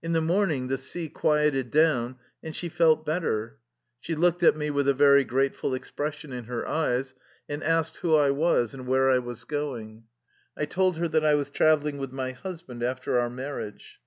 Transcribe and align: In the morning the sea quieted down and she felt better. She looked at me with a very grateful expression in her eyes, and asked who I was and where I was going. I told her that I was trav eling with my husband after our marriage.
In 0.00 0.12
the 0.12 0.20
morning 0.20 0.68
the 0.68 0.78
sea 0.78 1.08
quieted 1.08 1.72
down 1.72 2.20
and 2.40 2.54
she 2.54 2.68
felt 2.68 3.04
better. 3.04 3.58
She 3.98 4.14
looked 4.14 4.44
at 4.44 4.56
me 4.56 4.70
with 4.70 4.86
a 4.86 4.94
very 4.94 5.24
grateful 5.24 5.74
expression 5.74 6.32
in 6.32 6.44
her 6.44 6.64
eyes, 6.68 7.14
and 7.48 7.64
asked 7.64 7.96
who 7.96 8.14
I 8.14 8.30
was 8.30 8.74
and 8.74 8.86
where 8.86 9.10
I 9.10 9.18
was 9.18 9.42
going. 9.42 10.04
I 10.56 10.66
told 10.66 10.98
her 10.98 11.08
that 11.08 11.24
I 11.24 11.34
was 11.34 11.50
trav 11.50 11.82
eling 11.82 11.98
with 11.98 12.12
my 12.12 12.30
husband 12.30 12.84
after 12.84 13.18
our 13.18 13.28
marriage. 13.28 14.00